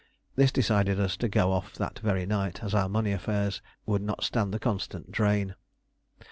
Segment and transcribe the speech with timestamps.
[0.35, 4.23] This decided us to go off that very night, as our money affairs would not
[4.23, 5.53] stand the constant drain.